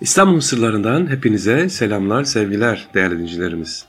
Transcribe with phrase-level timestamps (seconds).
[0.00, 3.86] İstanbul sırlarından hepinize selamlar, sevgiler değerli dinleyicilerimiz.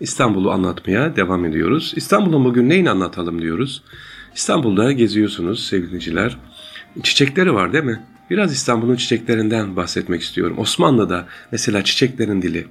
[0.00, 1.92] İstanbul'u anlatmaya devam ediyoruz.
[1.96, 3.82] İstanbul'un bugün neyini anlatalım diyoruz.
[4.34, 6.38] İstanbul'da geziyorsunuz sevgili dinleyiciler.
[7.02, 8.00] Çiçekleri var değil mi?
[8.30, 10.58] Biraz İstanbul'un çiçeklerinden bahsetmek istiyorum.
[10.58, 12.66] Osmanlı'da mesela çiçeklerin dili.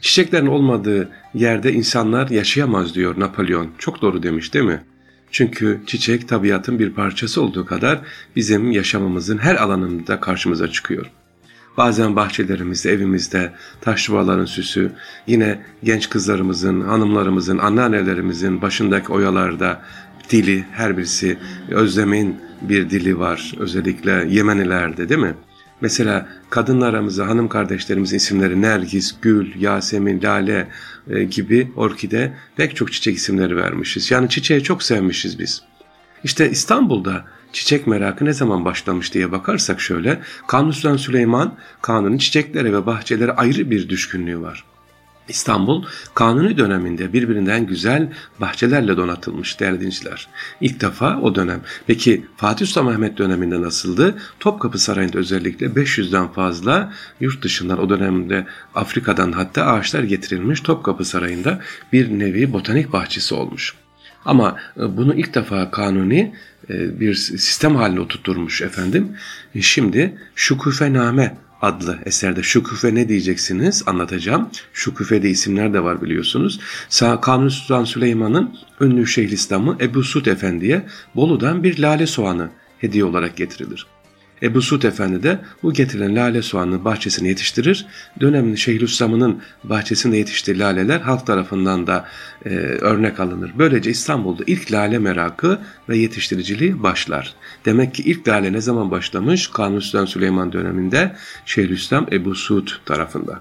[0.00, 3.70] Çiçeklerin olmadığı yerde insanlar yaşayamaz diyor Napolyon.
[3.78, 4.82] Çok doğru demiş değil mi?
[5.30, 8.00] Çünkü çiçek tabiatın bir parçası olduğu kadar
[8.36, 11.10] bizim yaşamımızın her alanında karşımıza çıkıyor.
[11.76, 14.92] Bazen bahçelerimizde, evimizde taş duvarların süsü,
[15.26, 19.82] yine genç kızlarımızın, hanımlarımızın, anneannelerimizin başındaki oyalarda
[20.30, 21.38] dili her birisi
[21.70, 25.34] Özlem'in bir dili var özellikle Yemenilerde değil mi?
[25.80, 30.68] Mesela kadınlarımıza, hanım kardeşlerimizin isimleri Nergis, Gül, Yasemin, Lale
[31.08, 34.10] e, gibi orkide pek çok çiçek isimleri vermişiz.
[34.10, 35.62] Yani çiçeği çok sevmişiz biz.
[36.24, 42.86] İşte İstanbul'da çiçek merakı ne zaman başlamış diye bakarsak şöyle, Kanuni Süleyman Kanuni çiçeklere ve
[42.86, 44.64] bahçelere ayrı bir düşkünlüğü var.
[45.28, 45.84] İstanbul
[46.14, 50.28] Kanuni döneminde birbirinden güzel bahçelerle donatılmış değerli dinciler.
[50.60, 51.60] İlk defa o dönem.
[51.86, 54.18] Peki Fatih Sultan Mehmet döneminde nasıldı?
[54.40, 61.60] Topkapı Sarayı'nda özellikle 500'den fazla yurt dışından o dönemde Afrika'dan hatta ağaçlar getirilmiş Topkapı Sarayı'nda
[61.92, 63.74] bir nevi botanik bahçesi olmuş.
[64.24, 66.34] Ama e, bunu ilk defa Kanuni
[66.70, 69.16] e, bir sistem haline oturtturmuş efendim.
[69.54, 74.48] E, şimdi Şukufename adlı eserde Şüküfe ne diyeceksiniz anlatacağım.
[74.72, 76.60] Şüküfe'de isimler de var biliyorsunuz.
[77.22, 83.86] Kanuni Sultan Süleyman'ın ünlü Şeyhülislam'ı Ebu Sud Efendi'ye Bolu'dan bir lale soğanı hediye olarak getirilir.
[84.44, 87.86] Ebu Suud Efendi de bu getirilen lale soğanını bahçesine yetiştirir.
[88.20, 92.08] Dönemin Şeyhülislam'ın bahçesinde yetiştiği laleler halk tarafından da
[92.44, 93.52] e, örnek alınır.
[93.58, 97.34] Böylece İstanbul'da ilk lale merakı ve yetiştiriciliği başlar.
[97.64, 99.46] Demek ki ilk lale ne zaman başlamış?
[99.46, 101.16] Kanuni Sultan Süleyman döneminde
[101.46, 103.40] Şeyhülislam Ebu Suud tarafından.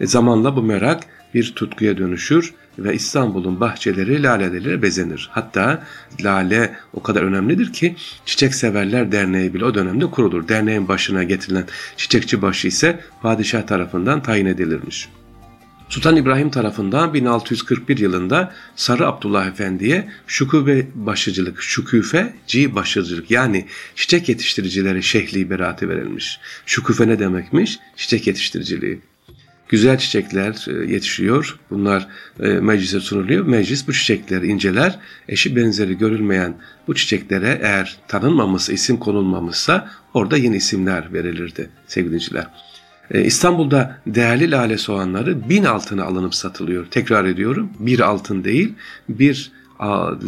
[0.00, 1.00] E, zamanla bu merak
[1.34, 5.28] bir tutkuya dönüşür ve İstanbul'un bahçeleri lalelerle bezenir.
[5.32, 5.82] Hatta
[6.20, 10.48] lale o kadar önemlidir ki Çiçek Severler Derneği bile o dönemde kurulur.
[10.48, 11.64] Derneğin başına getirilen
[11.96, 15.08] çiçekçi başı ise padişah tarafından tayin edilirmiş.
[15.88, 25.02] Sultan İbrahim tarafından 1641 yılında Sarı Abdullah Efendi'ye şüküfe başıcılık, şüküfeci başıcılık yani çiçek yetiştiricileri
[25.02, 26.40] şehli beraati verilmiş.
[26.66, 27.78] Şüküfe ne demekmiş?
[27.96, 29.00] Çiçek yetiştiriciliği
[29.68, 31.58] güzel çiçekler e, yetişiyor.
[31.70, 32.08] Bunlar
[32.40, 33.46] e, meclise sunuluyor.
[33.46, 34.98] Meclis bu çiçekleri inceler.
[35.28, 36.54] Eşi benzeri görülmeyen
[36.86, 42.46] bu çiçeklere eğer tanınmamışsa, isim konulmamışsa orada yeni isimler verilirdi sevgiliciler.
[43.10, 46.86] E, İstanbul'da değerli lale soğanları bin altına alınıp satılıyor.
[46.90, 48.74] Tekrar ediyorum bir altın değil
[49.08, 49.52] bir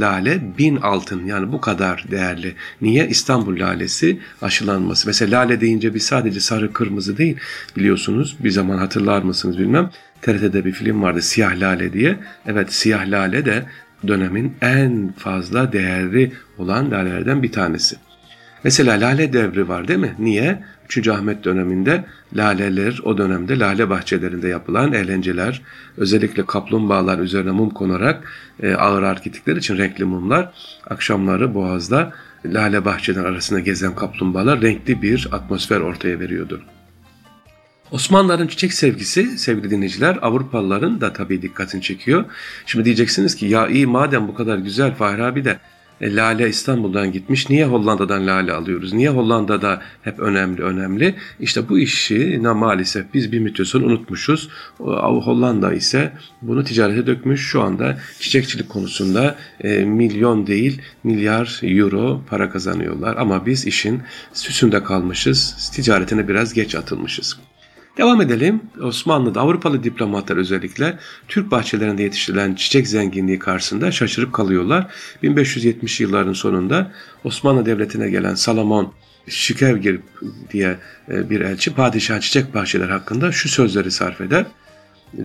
[0.00, 2.54] lale bin altın yani bu kadar değerli.
[2.80, 3.08] Niye?
[3.08, 5.08] İstanbul lalesi aşılanması.
[5.08, 7.36] Mesela lale deyince bir sadece sarı kırmızı değil
[7.76, 9.90] biliyorsunuz bir zaman hatırlar mısınız bilmem.
[10.22, 12.18] TRT'de bir film vardı Siyah Lale diye.
[12.46, 13.66] Evet Siyah Lale de
[14.06, 17.96] dönemin en fazla değerli olan lalelerden bir tanesi.
[18.64, 20.14] Mesela lale devri var değil mi?
[20.18, 20.62] Niye?
[20.88, 21.08] 3.
[21.08, 25.62] Ahmet döneminde laleler o dönemde lale bahçelerinde yapılan eğlenceler
[25.96, 30.52] özellikle kaplumbağalar üzerine mum konarak e, ağır ağır için renkli mumlar
[30.90, 32.12] akşamları boğazda
[32.44, 36.62] lale bahçeler arasında gezen kaplumbağalar renkli bir atmosfer ortaya veriyordu.
[37.90, 42.24] Osmanlıların çiçek sevgisi sevgili dinleyiciler Avrupalıların da tabii dikkatini çekiyor.
[42.66, 45.58] Şimdi diyeceksiniz ki ya iyi madem bu kadar güzel Fahri abi de
[46.00, 47.50] e, lale İstanbul'dan gitmiş.
[47.50, 48.92] Niye Hollanda'dan lale alıyoruz?
[48.92, 51.14] Niye Hollanda'da hep önemli önemli?
[51.40, 54.48] İşte bu işi maalesef biz bir müddet sonra unutmuşuz.
[54.78, 56.12] Hollanda ise
[56.42, 57.40] bunu ticarete dökmüş.
[57.40, 63.16] Şu anda çiçekçilik konusunda e, milyon değil milyar euro para kazanıyorlar.
[63.16, 64.02] Ama biz işin
[64.32, 65.70] süsünde kalmışız.
[65.74, 67.38] Ticaretine biraz geç atılmışız.
[67.96, 68.60] Devam edelim.
[68.82, 70.98] Osmanlı'da Avrupalı diplomatlar özellikle
[71.28, 74.86] Türk bahçelerinde yetiştirilen çiçek zenginliği karşısında şaşırıp kalıyorlar.
[75.22, 76.92] 1570 yılların sonunda
[77.24, 78.92] Osmanlı Devleti'ne gelen Salomon
[79.28, 80.00] Şikevgir
[80.50, 80.76] diye
[81.08, 84.46] e, bir elçi padişah çiçek bahçeleri hakkında şu sözleri sarf eder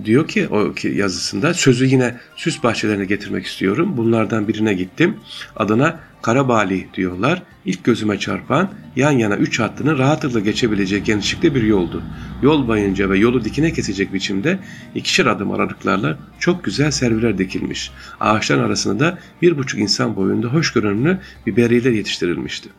[0.05, 3.93] diyor ki o yazısında sözü yine süs bahçelerine getirmek istiyorum.
[3.97, 5.17] Bunlardan birine gittim.
[5.55, 7.43] Adına Karabali diyorlar.
[7.65, 12.03] İlk gözüme çarpan yan yana üç hattının rahatlıkla geçebileceği genişlikte bir yoldu.
[12.41, 14.59] Yol boyunca ve yolu dikine kesecek biçimde
[14.95, 17.91] ikişer adım aralıklarla çok güzel serviler dikilmiş.
[18.19, 22.69] Ağaçların arasında da bir buçuk insan boyunda hoş görünümlü biberiyeler yetiştirilmişti.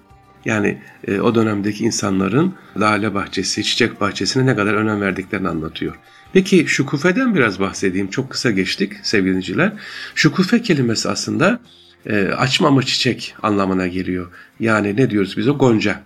[0.44, 0.78] Yani
[1.08, 5.94] e, o dönemdeki insanların lale bahçesi, çiçek bahçesine ne kadar önem verdiklerini anlatıyor.
[6.32, 8.10] Peki şukufeden biraz bahsedeyim.
[8.10, 9.72] Çok kısa geçtik sevgiliciler.
[10.14, 11.60] Şukufe kelimesi aslında
[12.06, 14.30] e, açmamış çiçek anlamına geliyor.
[14.60, 16.00] Yani ne diyoruz biz o gonca.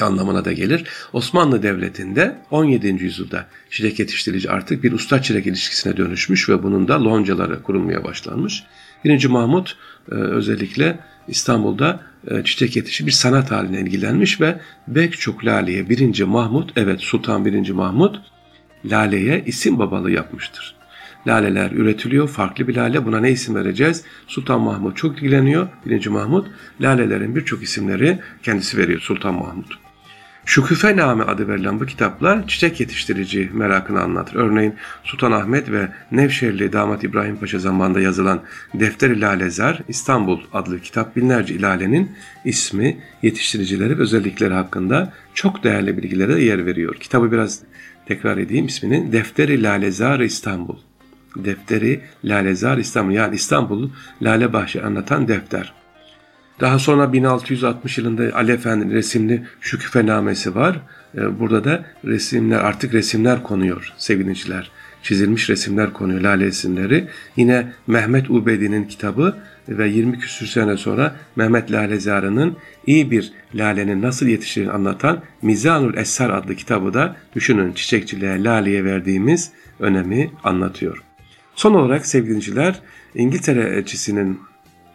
[0.00, 0.84] anlamına da gelir.
[1.12, 2.86] Osmanlı Devleti'nde 17.
[2.86, 8.62] yüzyılda çilek yetiştirici artık bir usta çilek ilişkisine dönüşmüş ve bunun da loncaları kurulmaya başlanmış.
[9.04, 9.26] 1.
[9.26, 9.76] Mahmut
[10.12, 10.98] e, özellikle
[11.28, 12.00] İstanbul'da
[12.30, 16.22] e, çiçek yetişi bir sanat haline ilgilenmiş ve Bekçuk Lale'ye 1.
[16.22, 17.70] Mahmut, evet Sultan 1.
[17.70, 18.20] Mahmut
[18.84, 20.74] Lale'ye isim babalığı yapmıştır.
[21.26, 23.06] Laleler üretiliyor, farklı bir lale.
[23.06, 24.04] Buna ne isim vereceğiz?
[24.26, 25.68] Sultan Mahmut çok ilgileniyor.
[25.86, 26.06] 1.
[26.06, 26.46] Mahmut
[26.80, 29.89] lalelerin birçok isimleri kendisi veriyor Sultan Mahmut.
[30.50, 34.34] Şüküfename adı verilen bu kitaplar çiçek yetiştirici merakını anlatır.
[34.34, 34.74] Örneğin
[35.04, 38.42] Sultan Ahmet ve Nevşehirli Damat İbrahim Paşa zamanında yazılan
[38.74, 42.12] Defteri Lalezar İstanbul adlı kitap binlerce ilalenin
[42.44, 46.94] ismi, yetiştiricileri ve özellikleri hakkında çok değerli bilgilere yer veriyor.
[46.94, 47.62] Kitabı biraz
[48.06, 49.12] tekrar edeyim ismini.
[49.12, 50.78] Defteri Lalezar İstanbul.
[51.36, 53.90] Defteri Lalezar İstanbul yani İstanbul
[54.22, 55.79] Lale Bahçe anlatan defter.
[56.60, 60.80] Daha sonra 1660 yılında Ali Efendi'nin resimli Şüküfenamesi var.
[61.14, 64.70] Ee, burada da resimler artık resimler konuyor sevgiliciler.
[65.02, 67.08] Çizilmiş resimler konuyor lale resimleri.
[67.36, 69.36] Yine Mehmet Ubedi'nin kitabı
[69.68, 76.30] ve 20 küsür sene sonra Mehmet Lalezarı'nın iyi bir lalenin nasıl yetiştiğini anlatan Mizanul Esar
[76.30, 81.02] adlı kitabı da düşünün çiçekçiliğe, laleye verdiğimiz önemi anlatıyor.
[81.54, 82.80] Son olarak sevgiliciler
[83.14, 84.40] İngiltere elçisinin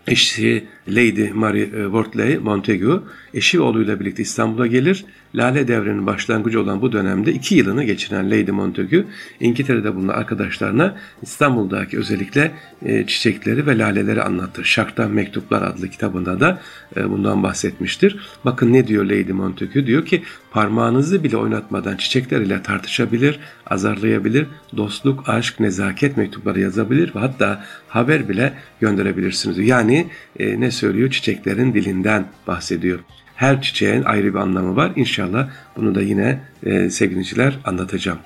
[0.08, 3.04] eşi Lady Mary e, Wortley Montagu
[3.34, 5.06] eşi oğluyla birlikte İstanbul'a gelir.
[5.36, 9.04] Lale devrinin başlangıcı olan bu dönemde iki yılını geçiren Lady Montagu
[9.40, 12.52] İngiltere'de bulunan arkadaşlarına İstanbul'daki özellikle
[12.86, 14.64] e, çiçekleri ve laleleri anlatır.
[14.64, 16.62] Şarktan Mektuplar adlı kitabında da
[16.98, 18.20] e, bundan bahsetmiştir.
[18.46, 19.88] Bakın ne diyor Lady Montagu?
[19.88, 24.48] Diyor ki parmağınızı bile oynatmadan çiçekler ile tartışabilir, azarlayabilir,
[24.78, 29.58] dostluk, aşk, nezaket mektupları yazabilir ve hatta haber bile gönderebilirsiniz.
[29.58, 30.08] Yani
[30.40, 31.12] ne söylüyor?
[31.12, 33.00] Çiçeklerin dilinden bahsediyor.
[33.36, 34.92] Her çiçeğin ayrı bir anlamı var.
[34.96, 38.20] İnşallah bunu da yine e, sevgiliciler anlatacağım.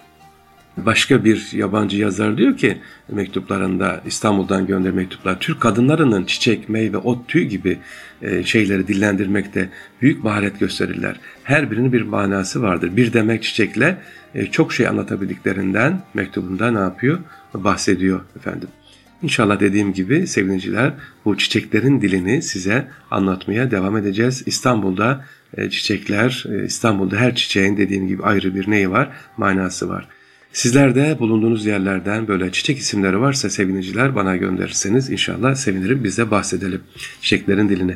[0.86, 2.78] Başka bir yabancı yazar diyor ki
[3.10, 7.80] mektuplarında İstanbul'dan gönder mektuplar Türk kadınlarının çiçek, meyve, ot, tüy gibi
[8.22, 9.69] e, şeyleri dillendirmekte
[10.01, 11.16] büyük maharet gösterirler.
[11.44, 12.98] Her birinin bir manası vardır.
[12.98, 13.98] Bir demek çiçekle
[14.36, 17.19] e, çok şey anlatabildiklerinden mektubunda ne yapıyor?
[17.54, 18.68] Bahsediyor efendim.
[19.24, 20.94] İnşallah dediğim gibi sevgiliciler
[21.25, 24.44] bu çiçeklerin dilini size anlatmaya devam edeceğiz.
[24.45, 25.25] İstanbul'da
[25.57, 29.10] e, çiçekler, e, İstanbul'da her çiçeğin dediğim gibi ayrı bir neyi var?
[29.38, 30.07] Manası var.
[30.54, 36.31] Sizler de bulunduğunuz yerlerden böyle çiçek isimleri varsa sevgiliciler bana gönderirseniz inşallah sevinirim biz de
[36.31, 36.81] bahsedelim
[37.22, 37.95] çiçeklerin dilini.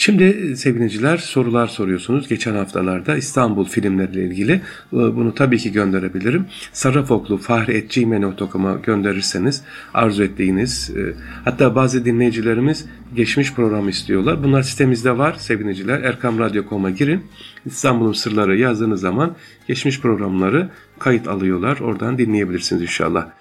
[0.00, 2.28] Şimdi e, sevgiliciler sorular soruyorsunuz.
[2.28, 4.60] Geçen haftalarda İstanbul filmleriyle ilgili e,
[4.92, 6.46] bunu tabii ki gönderebilirim.
[6.72, 9.62] Sarrafoklu fahri.gmail.com'a gönderirseniz
[9.94, 11.14] arzu ettiğiniz e,
[11.44, 12.86] hatta bazı dinleyicilerimiz
[13.16, 14.44] geçmiş program istiyorlar.
[14.44, 16.00] Bunlar sitemizde var sevgiliciler.
[16.00, 17.24] Erkamradyo.com'a girin.
[17.66, 19.36] İstanbul'un sırları yazdığınız zaman
[19.68, 20.68] geçmiş programları
[20.98, 21.78] kayıt alıyorlar.
[21.78, 23.39] Oradan dinleyebilirsiniz inşallah.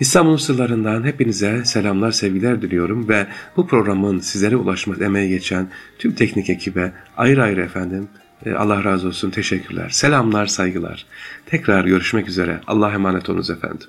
[0.00, 3.26] İstanbul sırlarından hepinize selamlar, sevgiler diliyorum ve
[3.56, 5.68] bu programın sizlere ulaşmak emeği geçen
[5.98, 8.08] tüm teknik ekibe ayrı ayrı efendim
[8.46, 9.88] e, Allah razı olsun teşekkürler.
[9.88, 11.06] Selamlar, saygılar.
[11.46, 12.60] Tekrar görüşmek üzere.
[12.66, 13.86] Allah'a emanet olunuz efendim.